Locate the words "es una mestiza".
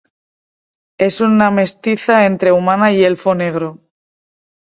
0.97-2.25